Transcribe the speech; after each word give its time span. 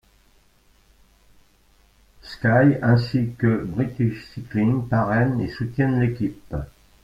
Sky, 2.23 2.79
ainsi 2.81 3.35
que 3.37 3.63
British 3.67 4.25
Cycling 4.33 4.87
parrainent 4.87 5.39
et 5.41 5.49
soutiennent 5.51 5.99
l'équipe. 5.99 6.55